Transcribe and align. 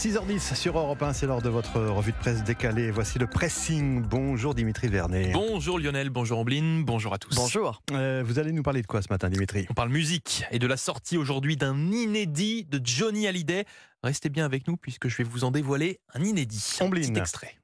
6h10 0.00 0.54
sur 0.54 0.78
Europe 0.78 1.02
1, 1.02 1.12
c'est 1.12 1.26
l'heure 1.26 1.42
de 1.42 1.50
votre 1.50 1.78
revue 1.78 2.12
de 2.12 2.16
presse 2.16 2.42
décalée. 2.42 2.90
Voici 2.90 3.18
le 3.18 3.26
pressing. 3.26 4.00
Bonjour 4.00 4.54
Dimitri 4.54 4.88
Vernet. 4.88 5.30
Bonjour 5.34 5.78
Lionel, 5.78 6.08
bonjour 6.08 6.38
Ambline, 6.38 6.86
bonjour 6.86 7.12
à 7.12 7.18
tous. 7.18 7.34
Bonjour. 7.34 7.82
Euh, 7.92 8.22
vous 8.24 8.38
allez 8.38 8.52
nous 8.52 8.62
parler 8.62 8.80
de 8.80 8.86
quoi 8.86 9.02
ce 9.02 9.08
matin 9.10 9.28
Dimitri? 9.28 9.66
On 9.68 9.74
parle 9.74 9.90
musique 9.90 10.44
et 10.52 10.58
de 10.58 10.66
la 10.66 10.78
sortie 10.78 11.18
aujourd'hui 11.18 11.58
d'un 11.58 11.76
inédit 11.92 12.64
de 12.64 12.80
Johnny 12.82 13.26
Hallyday. 13.26 13.66
Restez 14.02 14.30
bien 14.30 14.46
avec 14.46 14.66
nous 14.68 14.78
puisque 14.78 15.08
je 15.08 15.18
vais 15.18 15.24
vous 15.24 15.44
en 15.44 15.50
dévoiler 15.50 16.00
un 16.14 16.24
inédit. 16.24 16.78
Un 16.80 16.86
Ambline. 16.86 17.12
petit 17.12 17.20
extrait. 17.20 17.56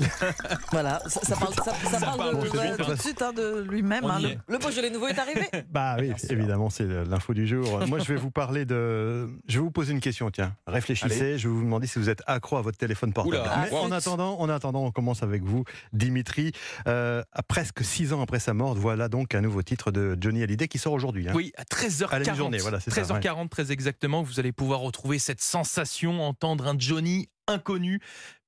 Voilà, 0.72 1.00
ça, 1.06 1.20
ça 1.22 1.36
parle, 1.36 1.54
ça, 1.54 1.64
ça 1.64 1.98
Ça 1.98 2.00
parle 2.00 2.18
parle, 2.18 2.36
de, 2.40 2.82
tout 2.84 2.90
de 2.94 3.00
suite 3.00 3.22
hein, 3.22 3.32
de 3.32 3.60
lui-même. 3.68 4.04
On 4.04 4.08
hein. 4.10 4.20
le, 4.20 4.28
le 4.48 4.58
Beaujolais 4.58 4.90
nouveau 4.90 5.08
est 5.08 5.18
arrivé. 5.18 5.46
Bah 5.70 5.96
oui, 5.98 6.12
évidemment, 6.30 6.70
c'est 6.70 6.84
l'info 6.86 7.34
du 7.34 7.46
jour. 7.46 7.86
Moi, 7.86 7.98
je 7.98 8.12
vais 8.12 8.16
vous 8.18 8.30
parler 8.30 8.64
de. 8.64 9.28
Je 9.48 9.58
vais 9.58 9.62
vous 9.64 9.70
poser 9.70 9.92
une 9.92 10.00
question, 10.00 10.30
tiens. 10.30 10.54
Réfléchissez, 10.66 11.38
je 11.38 11.48
vais 11.48 11.54
vous 11.54 11.62
demander 11.62 11.86
si 11.86 11.98
vous 11.98 12.08
êtes 12.10 12.22
accro 12.26 12.56
à 12.56 12.62
votre 12.62 12.78
téléphone 12.78 13.12
portable. 13.12 13.36
Oula. 13.42 13.56
Mais 13.62 13.68
Ah, 13.72 13.76
en 13.76 13.90
attendant, 13.92 14.38
en 14.40 14.48
attendant, 14.48 14.84
on 14.84 14.90
commence 14.90 15.22
avec 15.22 15.42
vous, 15.44 15.64
Dimitri. 15.92 16.52
Euh, 16.86 17.22
à 17.32 17.42
presque 17.42 17.84
six 17.84 18.12
ans 18.12 18.22
après 18.22 18.40
sa 18.40 18.54
mort, 18.54 18.74
voilà 18.74 19.08
donc 19.08 19.34
un 19.34 19.40
nouveau 19.40 19.62
titre 19.62 19.90
de 19.90 20.16
Johnny 20.20 20.42
Hallyday 20.42 20.68
qui 20.68 20.78
sort 20.78 20.92
aujourd'hui. 20.92 21.28
hein. 21.28 21.32
Oui, 21.34 21.52
à 21.56 21.64
13h40. 21.64 22.08
À 22.14 22.18
la 22.18 22.30
mi-journée, 22.32 22.58
voilà, 22.58 22.80
c'est 22.80 22.90
ça, 22.90 23.02
13h40 23.02 23.48
très 23.48 23.72
exactement, 23.72 24.22
vous 24.22 24.40
allez 24.40 24.52
pouvoir 24.52 24.80
retrouver 24.80 25.18
cette 25.18 25.40
sensation, 25.40 26.22
entendre 26.22 26.66
un 26.66 26.78
Johnny 26.78 27.28
inconnu, 27.46 28.00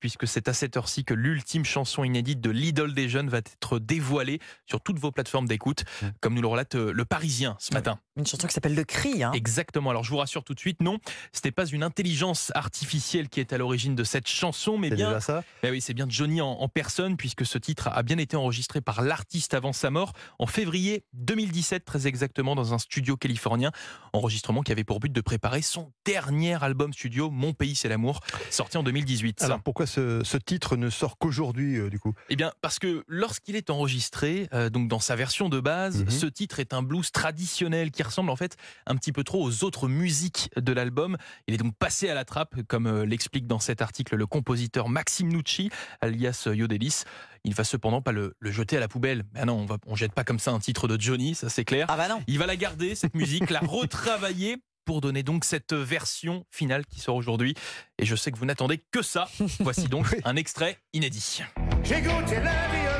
puisque 0.02 0.26
c'est 0.26 0.48
à 0.48 0.52
cette 0.52 0.76
heure-ci 0.76 1.04
que 1.04 1.14
l'ultime 1.14 1.64
chanson 1.64 2.02
inédite 2.02 2.40
de 2.40 2.50
l'idole 2.50 2.92
des 2.92 3.08
jeunes 3.08 3.28
va 3.28 3.38
être 3.38 3.78
dévoilée 3.78 4.40
sur 4.66 4.80
toutes 4.80 4.98
vos 4.98 5.12
plateformes 5.12 5.46
d'écoute, 5.46 5.84
comme 6.20 6.34
nous 6.34 6.42
le 6.42 6.48
relate 6.48 6.74
euh, 6.74 6.92
le 6.92 7.04
Parisien 7.04 7.54
ce 7.60 7.72
matin. 7.72 8.00
Une 8.16 8.26
chanson 8.26 8.48
qui 8.48 8.52
s'appelle 8.52 8.74
Le 8.74 8.82
Cri. 8.82 9.22
Hein. 9.22 9.30
Exactement. 9.32 9.90
Alors 9.90 10.02
je 10.02 10.10
vous 10.10 10.16
rassure 10.16 10.42
tout 10.42 10.54
de 10.54 10.58
suite, 10.58 10.82
non, 10.82 10.98
ce 11.32 11.40
n'est 11.44 11.52
pas 11.52 11.66
une 11.66 11.84
intelligence 11.84 12.50
artificielle 12.56 13.28
qui 13.28 13.38
est 13.38 13.52
à 13.52 13.58
l'origine 13.58 13.94
de 13.94 14.02
cette 14.02 14.26
chanson, 14.26 14.76
mais 14.76 14.88
C'est 14.88 14.96
bien, 14.96 15.08
déjà 15.10 15.20
ça 15.20 15.44
Eh 15.62 15.70
oui, 15.70 15.80
c'est 15.80 15.94
bien 15.94 16.06
Johnny 16.08 16.40
en, 16.40 16.50
en 16.50 16.68
personne, 16.68 17.16
puisque 17.16 17.46
ce 17.46 17.56
titre 17.58 17.86
a 17.86 18.02
bien 18.02 18.18
été 18.18 18.36
enregistré 18.36 18.80
par 18.80 19.02
l'artiste 19.02 19.54
avant 19.54 19.72
sa 19.72 19.90
mort 19.90 20.14
en 20.40 20.48
février 20.48 21.04
2017, 21.12 21.84
très 21.84 22.08
exactement, 22.08 22.56
dans 22.56 22.74
un 22.74 22.78
studio 22.78 23.16
californien. 23.16 23.70
Enregistrement 24.12 24.62
qui 24.62 24.72
avait 24.72 24.82
pour 24.82 24.98
but 24.98 25.12
de 25.12 25.20
préparer 25.20 25.62
son 25.62 25.92
dernier 26.04 26.60
album 26.60 26.92
studio, 26.92 27.30
Mon 27.30 27.52
pays 27.52 27.76
c'est 27.76 27.88
l'amour, 27.88 28.18
sorti 28.50 28.76
en 28.78 28.82
2018. 28.82 29.42
Alors 29.42 29.60
pourquoi 29.62 29.86
ce, 29.92 30.22
ce 30.24 30.36
titre 30.36 30.76
ne 30.76 30.90
sort 30.90 31.18
qu'aujourd'hui, 31.18 31.76
euh, 31.78 31.90
du 31.90 31.98
coup 31.98 32.14
Eh 32.30 32.36
bien, 32.36 32.52
parce 32.60 32.78
que 32.78 33.04
lorsqu'il 33.06 33.56
est 33.56 33.70
enregistré, 33.70 34.48
euh, 34.52 34.70
donc 34.70 34.88
dans 34.88 35.00
sa 35.00 35.16
version 35.16 35.48
de 35.48 35.60
base, 35.60 36.02
Mhm. 36.04 36.10
ce 36.10 36.26
titre 36.26 36.58
est 36.60 36.72
un 36.72 36.82
blues 36.82 37.10
traditionnel 37.12 37.90
qui 37.90 38.02
ressemble 38.02 38.30
en 38.30 38.36
fait 38.36 38.56
un 38.86 38.96
petit 38.96 39.12
peu 39.12 39.24
trop 39.24 39.42
aux 39.44 39.64
autres 39.64 39.88
musiques 39.88 40.50
de 40.56 40.72
l'album. 40.72 41.16
Il 41.46 41.54
est 41.54 41.58
donc 41.58 41.74
passé 41.76 42.08
à 42.08 42.14
la 42.14 42.24
trappe, 42.24 42.54
comme 42.68 42.86
euh, 42.86 43.04
l'explique 43.04 43.46
dans 43.46 43.58
cet 43.60 43.82
article 43.82 44.16
le 44.16 44.26
compositeur 44.26 44.88
Maxime 44.88 45.28
Nucci, 45.28 45.70
alias 46.00 46.48
Yodelis. 46.52 47.02
Il 47.44 47.54
va 47.54 47.64
cependant 47.64 48.00
pas 48.02 48.12
le, 48.12 48.34
le 48.38 48.50
jeter 48.52 48.76
à 48.76 48.80
la 48.80 48.88
poubelle. 48.88 49.24
Ben 49.32 49.46
non, 49.46 49.54
on 49.54 49.66
va, 49.66 49.76
on 49.86 49.96
jette 49.96 50.12
pas 50.12 50.24
comme 50.24 50.38
ça 50.38 50.52
un 50.52 50.60
titre 50.60 50.86
de 50.88 51.00
Johnny, 51.00 51.34
ça 51.34 51.48
c'est 51.48 51.64
clair. 51.64 51.86
Ah 51.88 51.96
bah 51.96 52.08
non. 52.08 52.20
Il 52.28 52.38
va 52.38 52.46
la 52.46 52.56
garder, 52.56 52.94
cette 52.94 53.14
musique, 53.14 53.50
la 53.50 53.60
retravailler 53.66 54.56
pour 54.84 55.00
donner 55.00 55.22
donc 55.22 55.44
cette 55.44 55.72
version 55.72 56.44
finale 56.50 56.84
qui 56.86 57.00
sort 57.00 57.16
aujourd'hui. 57.16 57.54
Et 57.98 58.04
je 58.06 58.16
sais 58.16 58.30
que 58.32 58.38
vous 58.38 58.46
n'attendez 58.46 58.82
que 58.90 59.02
ça. 59.02 59.28
Voici 59.60 59.88
donc 59.88 60.06
Oui. 60.12 60.18
un 60.24 60.36
extrait 60.36 60.78
inédit. 60.92 61.40
J'ai 61.84 62.00
goûté 62.00 62.36
la 62.40 62.52
violence, 62.68 62.91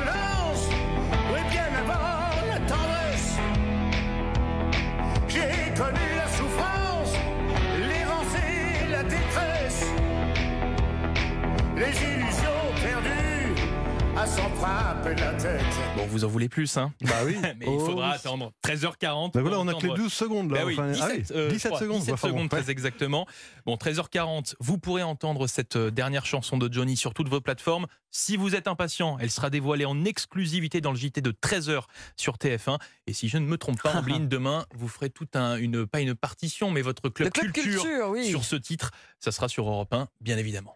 s'en 14.33 14.49
frapper 14.55 15.15
la 15.15 15.33
tête. 15.33 15.61
Bon, 15.95 16.05
vous 16.07 16.23
en 16.23 16.27
voulez 16.27 16.49
plus, 16.49 16.77
hein 16.77 16.91
Bah 17.01 17.13
oui. 17.25 17.35
Mais 17.59 17.65
il 17.67 17.79
faudra 17.79 18.11
attendre 18.11 18.51
13h40. 18.65 19.31
Bah 19.33 19.41
voilà, 19.41 19.59
on 19.59 19.67
a 19.67 19.73
que 19.73 19.81
les 19.83 19.89
entendre- 19.89 19.95
12 19.95 20.13
secondes 20.13 20.51
là. 20.51 20.59
Bah 20.59 20.65
oui, 20.65 20.73
Enfin, 20.73 20.91
17, 20.91 21.03
ah 21.03 21.11
oui, 21.13 21.23
euh, 21.37 21.49
17 21.49 21.61
je 21.61 21.67
crois, 21.67 21.79
secondes. 21.79 21.99
17 21.99 22.13
enfin, 22.13 22.27
bon, 22.29 22.33
secondes, 22.35 22.49
très 22.49 22.71
exactement. 22.71 23.27
Bon, 23.65 23.75
13h40, 23.75 24.55
vous 24.59 24.77
pourrez 24.77 25.03
entendre 25.03 25.47
cette 25.47 25.75
euh, 25.75 25.91
dernière 25.91 26.25
chanson 26.25 26.57
de 26.57 26.71
Johnny 26.71 26.97
sur 26.97 27.13
toutes 27.13 27.29
vos 27.29 27.41
plateformes. 27.41 27.85
Si 28.09 28.35
vous 28.37 28.55
êtes 28.55 28.67
impatient, 28.67 29.17
elle 29.19 29.31
sera 29.31 29.49
dévoilée 29.49 29.85
en 29.85 30.03
exclusivité 30.05 30.81
dans 30.81 30.91
le 30.91 30.97
JT 30.97 31.21
de 31.21 31.31
13h 31.31 31.83
sur 32.15 32.35
TF1. 32.37 32.77
Et 33.07 33.13
si 33.13 33.27
je 33.27 33.37
ne 33.37 33.45
me 33.45 33.57
trompe 33.57 33.81
pas, 33.81 33.93
Ambline, 33.93 34.27
demain, 34.29 34.65
vous 34.73 34.87
ferez 34.87 35.09
tout 35.09 35.27
un, 35.35 35.57
une, 35.57 35.85
pas 35.85 35.99
une 35.99 36.15
partition, 36.15 36.71
mais 36.71 36.81
votre 36.81 37.09
club, 37.09 37.31
Club 37.31 37.51
Culture, 37.51 38.09
oui. 38.09 38.29
sur 38.29 38.43
ce 38.43 38.55
titre. 38.55 38.91
Ça 39.19 39.31
sera 39.31 39.47
sur 39.47 39.67
Europe 39.67 39.93
1, 39.93 40.07
bien 40.21 40.37
évidemment. 40.37 40.75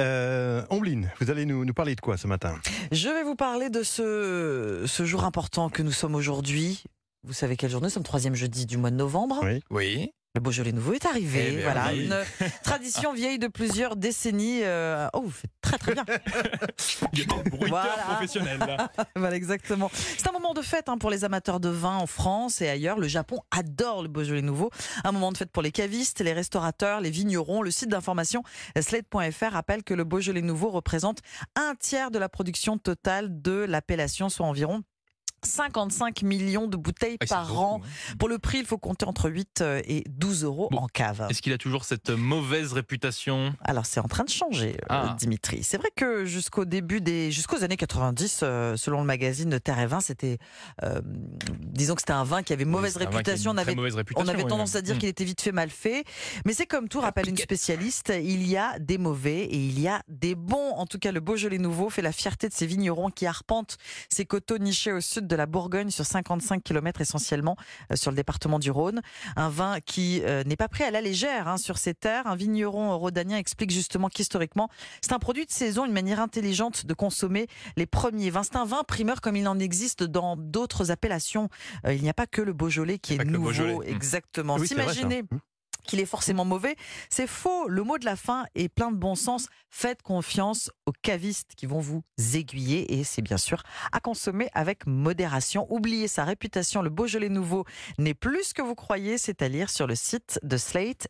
Euh, 0.00 0.64
Ombline, 0.70 1.12
vous 1.20 1.30
allez 1.30 1.46
nous, 1.46 1.64
nous 1.64 1.74
parler 1.74 1.94
de 1.94 2.00
quoi 2.00 2.16
ce 2.16 2.26
matin? 2.26 2.58
Je 2.90 3.08
vais 3.08 3.22
vous 3.22 3.36
parler 3.36 3.70
de 3.70 3.84
ce, 3.84 4.82
ce 4.86 5.04
jour 5.04 5.24
important 5.24 5.68
que 5.68 5.82
nous 5.82 5.92
sommes 5.92 6.16
aujourd'hui. 6.16 6.82
Vous 7.22 7.32
savez 7.32 7.56
quelle 7.56 7.70
journée? 7.70 7.86
Nous 7.86 7.90
sommes 7.92 8.02
troisième 8.02 8.34
jeudi 8.34 8.66
du 8.66 8.76
mois 8.76 8.90
de 8.90 8.96
novembre. 8.96 9.38
Oui. 9.42 9.62
Oui. 9.70 10.12
Le 10.36 10.40
Beaujolais 10.40 10.72
nouveau 10.72 10.94
est 10.94 11.06
arrivé. 11.06 11.44
Eh 11.46 11.56
bien 11.58 11.62
voilà, 11.62 11.90
oui. 11.92 12.06
une 12.06 12.48
tradition 12.64 13.12
vieille 13.12 13.38
de 13.38 13.46
plusieurs 13.46 13.94
décennies. 13.94 14.62
euh, 14.64 15.06
Oh, 15.12 15.22
vous 15.22 15.30
faites 15.30 15.50
très 15.60 15.78
très 15.78 15.94
bien. 15.94 16.04
Bruiteur 17.12 17.68
Voilà. 17.68 17.92
professionnel, 18.08 18.58
là. 18.58 18.90
voilà, 19.16 19.36
exactement. 19.36 19.92
C'est 19.94 20.28
un 20.28 20.32
moment 20.32 20.52
de 20.52 20.60
fête 20.60 20.88
hein, 20.88 20.98
pour 20.98 21.10
les 21.10 21.24
amateurs 21.24 21.60
de 21.60 21.68
vin 21.68 21.96
en 21.98 22.08
France 22.08 22.60
et 22.62 22.68
ailleurs. 22.68 22.98
Le 22.98 23.06
Japon 23.06 23.38
adore 23.52 24.02
le 24.02 24.08
Beaujolais 24.08 24.42
nouveau. 24.42 24.70
Un 25.04 25.12
moment 25.12 25.30
de 25.30 25.36
fête 25.38 25.52
pour 25.52 25.62
les 25.62 25.70
cavistes, 25.70 26.20
les 26.20 26.32
restaurateurs, 26.32 27.00
les 27.00 27.10
vignerons. 27.10 27.62
Le 27.62 27.70
site 27.70 27.88
d'information 27.90 28.42
slate.fr 28.80 29.52
rappelle 29.52 29.84
que 29.84 29.94
le 29.94 30.02
Beaujolais 30.02 30.42
nouveau 30.42 30.70
représente 30.70 31.20
un 31.54 31.74
tiers 31.78 32.10
de 32.10 32.18
la 32.18 32.28
production 32.28 32.76
totale 32.76 33.40
de 33.40 33.52
l'appellation, 33.68 34.28
soit 34.28 34.46
environ 34.46 34.82
55 35.46 36.22
millions 36.22 36.66
de 36.66 36.76
bouteilles 36.76 37.16
c'est 37.22 37.28
par 37.28 37.46
beaucoup, 37.48 37.60
an. 37.60 37.80
Pour 38.18 38.28
le 38.28 38.38
prix, 38.38 38.58
il 38.58 38.66
faut 38.66 38.78
compter 38.78 39.06
entre 39.06 39.30
8 39.30 39.62
et 39.86 40.04
12 40.08 40.44
euros 40.44 40.68
Bon. 40.70 40.78
en 40.78 40.86
cave. 40.88 41.26
Est-ce 41.30 41.42
qu'il 41.42 41.52
a 41.52 41.58
toujours 41.58 41.84
cette 41.84 42.10
mauvaise 42.10 42.72
réputation? 42.72 43.54
Alors 43.64 43.86
c'est 43.86 44.00
en 44.00 44.08
train 44.08 44.24
de 44.24 44.30
changer, 44.30 44.74
euh, 44.82 44.86
Ah. 44.88 45.16
Dimitri. 45.18 45.62
C'est 45.62 45.76
vrai 45.78 45.90
que 45.94 46.24
jusqu'au 46.24 46.64
début 46.64 47.00
des, 47.00 47.30
jusqu'aux 47.30 47.62
années 47.64 47.76
90, 47.76 48.40
euh, 48.42 48.76
selon 48.76 49.00
le 49.00 49.06
magazine 49.06 49.58
Terre 49.60 49.78
et 49.80 49.86
Vin, 49.86 50.00
c'était, 50.00 50.38
euh, 50.82 51.00
disons 51.60 51.94
que 51.94 52.00
c'était 52.02 52.12
un 52.12 52.24
vin 52.24 52.42
qui 52.42 52.52
avait 52.52 52.64
mauvaise 52.64 52.96
Oui, 52.96 53.02
qui 53.06 53.06
réputation. 53.06 53.50
On 53.52 53.56
avait, 53.56 53.74
mauvaise 53.74 53.94
réputation, 53.94 54.26
on 54.26 54.32
avait 54.34 54.44
tendance 54.48 54.74
à 54.76 54.82
dire 54.82 54.96
Mm. 54.96 54.98
qu'il 54.98 55.08
était 55.08 55.24
vite 55.24 55.40
fait, 55.40 55.52
mal 55.52 55.70
fait. 55.70 56.04
Mais 56.44 56.52
c'est 56.54 56.66
comme 56.66 56.88
tout, 56.88 57.00
rappelle 57.00 57.28
une 57.28 57.36
spécialiste, 57.36 58.12
il 58.16 58.46
y 58.48 58.56
a 58.56 58.78
des 58.78 58.98
mauvais 58.98 59.44
et 59.44 59.56
il 59.56 59.78
y 59.80 59.88
a 59.88 60.02
des 60.08 60.34
bons. 60.34 60.70
En 60.76 60.86
tout 60.86 60.98
cas, 60.98 61.12
le 61.12 61.20
Beaujolais 61.20 61.58
nouveau 61.58 61.90
fait 61.90 62.02
la 62.02 62.12
fierté 62.12 62.48
de 62.48 62.54
ces 62.54 62.66
vignerons 62.66 63.10
qui 63.10 63.26
arpentent 63.26 63.76
ces 64.08 64.24
coteaux 64.24 64.58
nichés 64.58 64.92
au 64.92 65.00
sud 65.00 65.26
de 65.26 65.33
la 65.36 65.46
Bourgogne 65.46 65.90
sur 65.90 66.04
55 66.04 66.62
km 66.62 67.00
essentiellement 67.00 67.56
euh, 67.92 67.96
sur 67.96 68.10
le 68.10 68.16
département 68.16 68.58
du 68.58 68.70
Rhône. 68.70 69.00
Un 69.36 69.48
vin 69.48 69.78
qui 69.80 70.22
euh, 70.24 70.44
n'est 70.44 70.56
pas 70.56 70.68
pris 70.68 70.84
à 70.84 70.90
la 70.90 71.00
légère 71.00 71.48
hein, 71.48 71.56
sur 71.56 71.78
ces 71.78 71.94
terres. 71.94 72.26
Un 72.26 72.36
vigneron 72.36 72.98
rhodanien 72.98 73.38
explique 73.38 73.70
justement 73.70 74.08
qu'historiquement, 74.08 74.68
c'est 75.00 75.12
un 75.12 75.18
produit 75.18 75.46
de 75.46 75.50
saison, 75.50 75.84
une 75.84 75.92
manière 75.92 76.20
intelligente 76.20 76.86
de 76.86 76.94
consommer 76.94 77.46
les 77.76 77.86
premiers 77.86 78.30
vins. 78.30 78.42
C'est 78.42 78.56
un 78.56 78.64
vin 78.64 78.82
primeur 78.84 79.20
comme 79.20 79.36
il 79.36 79.48
en 79.48 79.58
existe 79.58 80.02
dans 80.02 80.36
d'autres 80.36 80.90
appellations. 80.90 81.48
Euh, 81.86 81.94
il 81.94 82.02
n'y 82.02 82.10
a 82.10 82.14
pas 82.14 82.26
que 82.26 82.42
le 82.42 82.52
Beaujolais 82.52 82.98
qui 82.98 83.14
est 83.14 83.24
nouveau. 83.24 83.46
Beaujolais. 83.46 83.76
Mm. 83.76 83.94
Exactement. 83.94 84.56
Oui, 84.56 84.68
qu'il 85.86 86.00
est 86.00 86.06
forcément 86.06 86.44
mauvais, 86.44 86.76
c'est 87.08 87.26
faux. 87.26 87.68
Le 87.68 87.82
mot 87.82 87.98
de 87.98 88.04
la 88.04 88.16
fin 88.16 88.44
est 88.54 88.68
plein 88.68 88.90
de 88.90 88.96
bon 88.96 89.14
sens. 89.14 89.46
Faites 89.70 90.02
confiance 90.02 90.70
aux 90.86 90.92
cavistes 90.92 91.54
qui 91.56 91.66
vont 91.66 91.80
vous 91.80 92.02
aiguiller 92.34 92.94
et 92.94 93.04
c'est 93.04 93.22
bien 93.22 93.36
sûr 93.36 93.62
à 93.92 94.00
consommer 94.00 94.48
avec 94.54 94.86
modération. 94.86 95.66
Oubliez 95.70 96.08
sa 96.08 96.24
réputation, 96.24 96.82
le 96.82 96.90
Beaujolais 96.90 97.28
nouveau 97.28 97.64
n'est 97.98 98.14
plus 98.14 98.44
ce 98.44 98.54
que 98.54 98.62
vous 98.62 98.74
croyez, 98.74 99.18
c'est 99.18 99.42
à 99.42 99.48
lire 99.48 99.70
sur 99.70 99.86
le 99.86 99.94
site 99.94 100.38
de 100.42 100.56
Slate. 100.56 101.08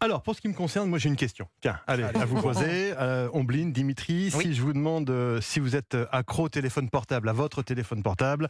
Alors, 0.00 0.22
pour 0.22 0.34
ce 0.34 0.40
qui 0.40 0.48
me 0.48 0.52
concerne, 0.52 0.90
moi 0.90 0.98
j'ai 0.98 1.08
une 1.08 1.16
question. 1.16 1.46
Tiens, 1.60 1.78
allez, 1.86 2.02
à 2.02 2.24
vous 2.26 2.42
poser. 2.42 2.92
Euh, 2.98 3.28
Ombline, 3.32 3.72
Dimitri, 3.72 4.30
Oui. 4.34 4.44
si 4.46 4.54
je 4.54 4.60
vous 4.60 4.72
demande 4.72 5.08
euh, 5.08 5.40
si 5.40 5.60
vous 5.60 5.76
êtes 5.76 5.94
euh, 5.94 6.06
accro 6.10 6.44
au 6.44 6.48
téléphone 6.48 6.90
portable, 6.90 7.28
à 7.28 7.32
votre 7.32 7.62
téléphone 7.62 8.02
portable, 8.02 8.48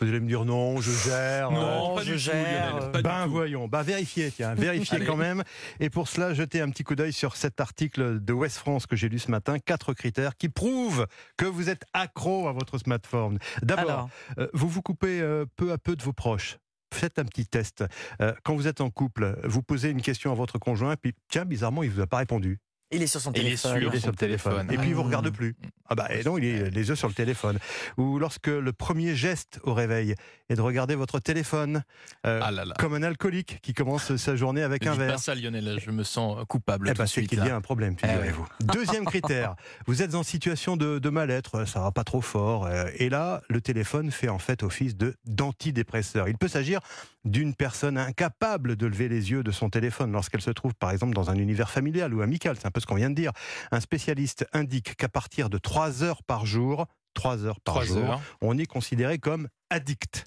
vous 0.00 0.06
allez 0.08 0.20
me 0.20 0.28
dire 0.28 0.44
non, 0.44 0.80
je 0.80 0.90
gère. 0.92 1.50
Non, 1.50 1.90
Oh, 1.90 1.94
pas 1.96 2.04
je 2.04 2.12
du 2.12 2.18
gère, 2.18 2.70
tout, 2.70 2.76
Lionel, 2.76 2.82
euh, 2.84 2.90
pas 2.92 2.98
du 2.98 3.02
ben 3.02 3.24
tout. 3.24 3.30
voyons, 3.32 3.68
bah 3.68 3.82
vérifiez, 3.82 4.30
tiens, 4.30 4.54
vérifiez 4.56 5.04
quand 5.04 5.16
même. 5.16 5.42
Et 5.80 5.90
pour 5.90 6.06
cela, 6.08 6.32
jetez 6.32 6.60
un 6.60 6.70
petit 6.70 6.84
coup 6.84 6.94
d'œil 6.94 7.12
sur 7.12 7.34
cet 7.36 7.60
article 7.60 8.20
de 8.24 8.32
West 8.32 8.58
France 8.58 8.86
que 8.86 8.94
j'ai 8.96 9.08
lu 9.08 9.18
ce 9.18 9.30
matin, 9.32 9.58
quatre 9.58 9.92
critères 9.94 10.36
qui 10.36 10.48
prouvent 10.48 11.06
que 11.36 11.44
vous 11.44 11.68
êtes 11.68 11.84
accro 11.92 12.46
à 12.48 12.52
votre 12.52 12.78
smartphone. 12.78 13.38
D'abord, 13.62 14.08
euh, 14.38 14.46
vous 14.54 14.68
vous 14.68 14.80
coupez 14.82 15.20
euh, 15.20 15.44
peu 15.56 15.72
à 15.72 15.78
peu 15.78 15.96
de 15.96 16.02
vos 16.04 16.12
proches. 16.12 16.56
Faites 16.96 17.18
un 17.18 17.24
petit 17.24 17.46
test. 17.46 17.84
Euh, 18.20 18.32
quand 18.42 18.54
vous 18.54 18.66
êtes 18.68 18.80
en 18.80 18.90
couple, 18.90 19.38
vous 19.44 19.62
posez 19.62 19.90
une 19.90 20.02
question 20.02 20.32
à 20.32 20.34
votre 20.34 20.58
conjoint, 20.58 20.96
puis 20.96 21.12
tiens, 21.28 21.44
bizarrement, 21.44 21.82
il 21.82 21.90
vous 21.90 22.00
a 22.00 22.06
pas 22.06 22.18
répondu. 22.18 22.58
il 22.92 23.02
est 23.02 23.06
sur 23.08 23.20
son 23.20 23.32
Il 23.32 23.40
est 23.40 23.42
téléphone. 23.42 23.70
sur 23.80 23.92
Il 23.92 23.94
est 23.96 24.00
sur 24.00 24.10
le 24.12 24.16
téléphone. 24.16 24.52
téléphone. 24.52 24.74
Et 24.74 24.78
puis 24.78 24.88
il 24.90 24.94
vous 24.94 25.02
Mmh. 25.02 25.06
regarde 25.06 25.30
plus. 25.30 25.56
Ah 25.88 25.94
bah 25.96 26.06
et 26.10 26.22
non, 26.22 26.38
il 26.38 26.44
est 26.44 26.70
les 26.70 26.88
yeux 26.88 26.94
sur 26.94 27.08
le 27.08 27.14
téléphone. 27.14 27.58
Ou 27.98 28.18
lorsque 28.18 28.46
le 28.46 28.72
premier 28.72 29.14
geste 29.16 29.58
au 29.64 29.74
réveil 29.74 30.14
est 30.48 30.54
de 30.54 30.60
regarder 30.60 30.94
votre 30.94 31.18
téléphone 31.18 31.82
euh, 32.26 32.40
Ah 32.42 32.50
là 32.50 32.64
là. 32.64 32.74
comme 32.78 32.94
un 32.94 33.02
alcoolique 33.02 33.58
qui 33.62 33.74
commence 33.74 34.14
sa 34.16 34.36
journée 34.36 34.62
avec 34.62 34.82
Ne 34.84 34.88
un 34.88 34.92
dites 34.92 35.00
verre. 35.00 35.12
pas 35.14 35.18
ça, 35.18 35.34
Lionel. 35.34 35.78
Je 35.84 35.90
me 35.90 36.02
sens 36.04 36.44
coupable 36.48 36.88
Eh 36.90 36.94
ben, 36.94 37.06
c'est 37.06 37.24
qu'il 37.26 37.38
y 37.38 37.42
là. 37.42 37.54
a 37.54 37.56
un 37.56 37.60
problème, 37.60 37.96
Eh 38.02 38.06
figurez-vous. 38.06 38.46
Deuxième 38.60 39.04
critère, 39.06 39.56
vous 39.86 40.02
êtes 40.02 40.14
en 40.14 40.22
situation 40.22 40.76
de, 40.76 40.98
de 40.98 41.08
mal-être, 41.10 41.64
ça 41.66 41.80
va 41.80 41.90
pas 41.92 42.04
trop 42.04 42.20
fort, 42.20 42.66
euh, 42.66 42.86
et 42.96 43.08
là, 43.08 43.42
le 43.48 43.60
téléphone 43.60 44.10
fait 44.10 44.28
en 44.28 44.38
fait 44.38 44.62
office 44.62 44.96
de 44.96 45.14
d'antidépresseur. 45.24 46.28
Il 46.28 46.36
peut 46.38 46.48
s'agir 46.48 46.80
d'une 47.24 47.54
personne 47.54 47.98
incapable 47.98 48.76
de 48.76 48.86
lever 48.86 49.08
les 49.08 49.30
yeux 49.30 49.42
de 49.42 49.50
son 49.50 49.68
téléphone 49.70 50.12
lorsqu'elle 50.12 50.40
se 50.42 50.50
trouve 50.50 50.74
par 50.74 50.90
exemple 50.90 51.14
dans 51.14 51.30
un 51.30 51.36
univers 51.36 51.70
familial 51.70 52.14
ou 52.14 52.20
amical, 52.22 52.56
c'est 52.56 52.66
un 52.66 52.70
peu 52.70 52.80
ce 52.80 52.86
qu'on 52.86 52.94
vient 52.94 53.10
de 53.10 53.14
dire. 53.14 53.32
Un 53.72 53.80
spécialiste 53.80 54.46
indique 54.52 54.96
qu'à 54.96 55.08
partir 55.08 55.50
de 55.50 55.58
3 55.58 56.02
heures 56.04 56.22
par 56.22 56.46
jour, 56.46 56.86
3 57.14 57.44
heures 57.44 57.60
par 57.60 57.82
jour, 57.82 57.98
heures. 57.98 58.20
on 58.42 58.58
est 58.58 58.66
considéré 58.66 59.18
comme 59.18 59.48
addict. 59.70 60.24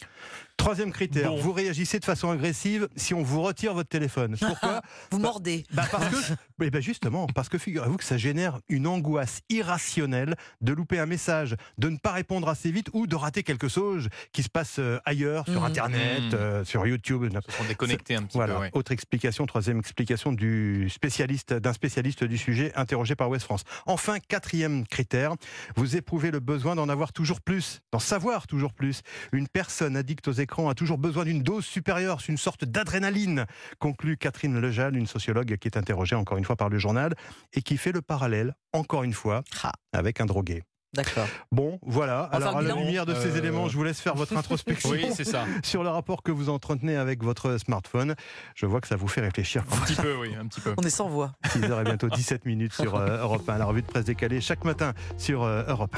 Troisième 0.57 0.91
critère, 0.91 1.29
Bon. 1.29 1.37
vous 1.37 1.53
réagissez 1.53 1.99
de 1.99 2.03
façon 2.05 2.29
agressive 2.31 2.89
si 2.97 3.13
on 3.13 3.23
vous 3.23 3.41
retire 3.41 3.73
votre 3.73 3.87
téléphone. 3.87 4.35
Pourquoi 4.37 4.81
Vous 5.11 5.17
mordez. 5.17 5.65
bah 5.71 5.85
parce 5.89 6.09
que, 6.09 6.33
eh 6.61 6.69
ben 6.69 6.81
justement, 6.81 7.27
parce 7.27 7.47
que 7.47 7.57
figurez-vous 7.57 7.95
que 7.95 8.03
ça 8.03 8.17
génère 8.17 8.59
une 8.67 8.85
angoisse 8.85 9.39
irrationnelle 9.47 10.35
de 10.59 10.73
louper 10.73 10.99
un 10.99 11.05
message, 11.05 11.55
de 11.77 11.87
ne 11.87 11.95
pas 11.95 12.11
répondre 12.11 12.49
assez 12.49 12.71
vite 12.71 12.89
ou 12.91 13.07
de 13.07 13.15
rater 13.15 13.41
quelque 13.43 13.69
chose 13.69 14.09
qui 14.33 14.43
se 14.43 14.49
passe 14.49 14.79
euh, 14.79 14.99
ailleurs, 15.05 15.45
sur 15.45 15.61
Mhm. 15.61 15.67
Internet, 15.67 16.21
Mhm. 16.23 16.33
euh, 16.33 16.65
sur 16.65 16.85
YouTube. 16.85 17.23
Se 17.49 17.51
sont 17.57 17.63
déconnectés 17.63 18.15
un 18.15 18.23
petit 18.23 18.35
Voilà. 18.35 18.55
peu. 18.55 18.59
ouais. 18.59 18.69
Autre 18.73 18.91
explication, 18.91 19.45
troisième 19.45 19.79
explication 19.79 20.33
du 20.33 20.89
spécialiste, 20.89 21.53
d'un 21.53 21.71
spécialiste 21.71 22.25
du 22.25 22.37
sujet 22.37 22.73
interrogé 22.75 23.15
par 23.15 23.29
Ouest 23.29 23.45
France. 23.45 23.63
Enfin, 23.85 24.19
quatrième 24.19 24.85
critère, 24.85 25.35
vous 25.77 25.95
éprouvez 25.95 26.31
le 26.31 26.41
besoin 26.41 26.75
d'en 26.75 26.89
avoir 26.89 27.13
toujours 27.13 27.39
plus, 27.39 27.79
d'en 27.93 27.99
savoir 27.99 28.45
toujours 28.45 28.73
plus. 28.73 29.03
Une 29.31 29.47
personne 29.47 29.95
addicte 29.95 30.27
aux 30.27 30.33
écrans 30.33 30.69
a 30.69 30.73
toujours 30.75 30.97
besoin 30.97 31.25
d'une 31.25 31.43
dose 31.43 31.65
supérieure, 31.65 32.21
c'est 32.21 32.31
une 32.31 32.37
sorte 32.37 32.65
d'adrénaline, 32.65 33.45
conclut 33.79 34.17
Catherine 34.17 34.59
Lejal, 34.59 34.95
une 34.95 35.07
sociologue 35.07 35.55
qui 35.57 35.67
est 35.67 35.77
interrogée 35.77 36.15
encore 36.15 36.37
une 36.37 36.45
fois 36.45 36.55
par 36.55 36.69
le 36.69 36.77
journal 36.79 37.13
et 37.53 37.61
qui 37.61 37.77
fait 37.77 37.91
le 37.91 38.01
parallèle, 38.01 38.55
encore 38.73 39.03
une 39.03 39.13
fois, 39.13 39.43
Ah. 39.63 39.71
avec 39.93 40.21
un 40.21 40.25
drogué. 40.25 40.63
D'accord. 40.95 41.27
Bon, 41.51 41.77
voilà. 41.83 42.21
Alors, 42.31 42.57
à 42.57 42.63
la 42.63 42.73
lumière 42.73 43.05
de 43.05 43.13
ces 43.13 43.35
Euh, 43.35 43.37
éléments, 43.37 43.69
je 43.69 43.77
vous 43.77 43.83
laisse 43.83 43.99
faire 44.01 44.15
votre 44.15 44.35
introspection 44.37 44.89
Oui, 44.89 45.05
c'est 45.15 45.23
ça. 45.23 45.45
sur 45.63 45.83
le 45.83 45.89
rapport 45.89 46.23
que 46.23 46.31
vous 46.31 46.49
entretenez 46.49 46.95
avec 46.95 47.23
votre 47.23 47.59
smartphone. 47.59 48.15
Je 48.55 48.65
vois 48.65 48.81
que 48.81 48.87
ça 48.87 48.95
vous 48.95 49.07
fait 49.07 49.21
réfléchir. 49.21 49.63
Un 49.71 49.85
petit 49.85 49.93
peu, 49.93 50.15
oui, 50.15 50.33
un 50.35 50.47
petit 50.47 50.61
peu. 50.61 50.73
On 50.77 50.81
est 50.81 50.89
sans 50.89 51.07
voix. 51.07 51.33
6h 51.49 51.81
et 51.81 51.83
bientôt 51.83 52.09
17 52.09 52.43
minutes 52.47 52.73
sur 52.73 52.95
euh, 52.95 53.19
Europe 53.21 53.47
1. 53.47 53.59
La 53.59 53.65
revue 53.65 53.83
de 53.83 53.87
presse 53.87 54.05
décalée 54.05 54.41
chaque 54.41 54.63
matin 54.65 54.93
sur 55.19 55.43
euh, 55.43 55.61
Europe 55.67 55.93
1. 55.93 55.97